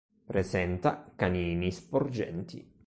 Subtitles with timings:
[0.25, 2.67] Presenta canini sporgenti.